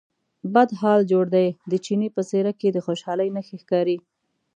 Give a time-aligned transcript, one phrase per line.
[0.53, 3.97] بد حال جوړ دی، د چیني په څېره کې د خوشالۍ نښې ښکارې.